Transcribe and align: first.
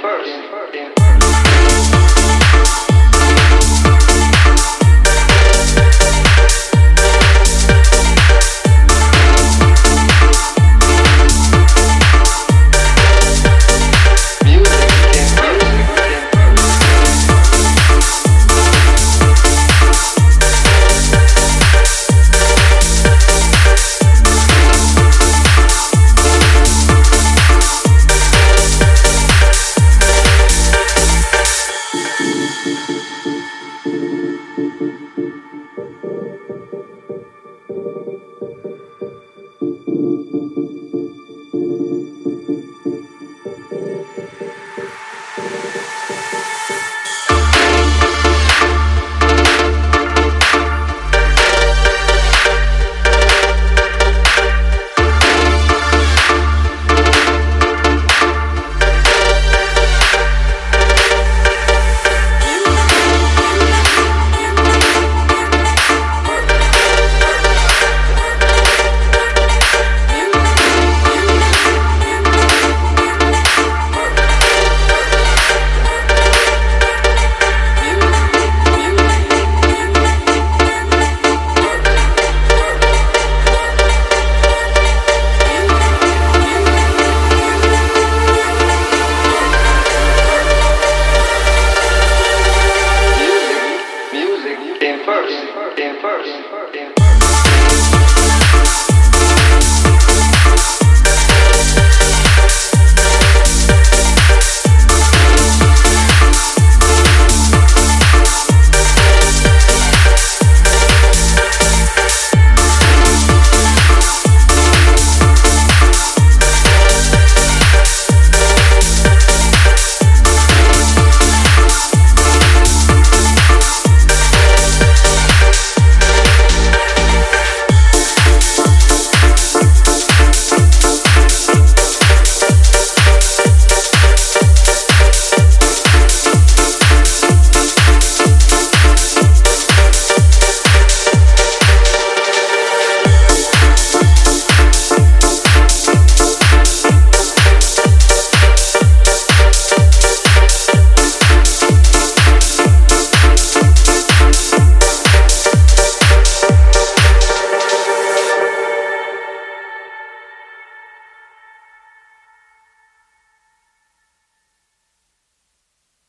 first. 0.00 0.55